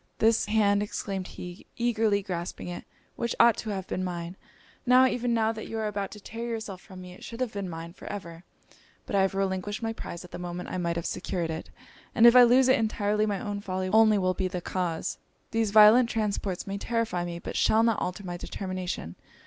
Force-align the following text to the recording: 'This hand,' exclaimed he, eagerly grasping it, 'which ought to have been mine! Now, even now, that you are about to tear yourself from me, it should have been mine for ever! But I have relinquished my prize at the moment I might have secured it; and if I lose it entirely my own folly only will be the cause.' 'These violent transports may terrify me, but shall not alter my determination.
'This 0.17 0.47
hand,' 0.47 0.81
exclaimed 0.81 1.27
he, 1.27 1.67
eagerly 1.77 2.23
grasping 2.23 2.67
it, 2.67 2.85
'which 3.17 3.35
ought 3.39 3.55
to 3.55 3.69
have 3.69 3.85
been 3.85 4.03
mine! 4.03 4.35
Now, 4.83 5.05
even 5.05 5.31
now, 5.31 5.51
that 5.51 5.67
you 5.67 5.77
are 5.77 5.85
about 5.85 6.09
to 6.13 6.19
tear 6.19 6.47
yourself 6.47 6.81
from 6.81 7.01
me, 7.03 7.13
it 7.13 7.23
should 7.23 7.39
have 7.39 7.53
been 7.53 7.69
mine 7.69 7.93
for 7.93 8.07
ever! 8.07 8.43
But 9.05 9.15
I 9.15 9.21
have 9.21 9.35
relinquished 9.35 9.83
my 9.83 9.93
prize 9.93 10.25
at 10.25 10.31
the 10.31 10.39
moment 10.39 10.69
I 10.69 10.79
might 10.79 10.95
have 10.95 11.05
secured 11.05 11.51
it; 11.51 11.69
and 12.15 12.25
if 12.25 12.35
I 12.35 12.41
lose 12.41 12.67
it 12.67 12.79
entirely 12.79 13.27
my 13.27 13.39
own 13.39 13.61
folly 13.61 13.89
only 13.89 14.17
will 14.17 14.33
be 14.33 14.47
the 14.47 14.59
cause.' 14.59 15.19
'These 15.51 15.69
violent 15.69 16.09
transports 16.09 16.65
may 16.65 16.79
terrify 16.79 17.23
me, 17.23 17.37
but 17.37 17.55
shall 17.55 17.83
not 17.83 17.99
alter 18.01 18.23
my 18.23 18.37
determination. 18.37 19.17